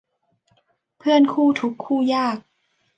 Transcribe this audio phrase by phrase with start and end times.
[0.97, 2.37] เพื่อนคู่ทุกข์คู่ยาก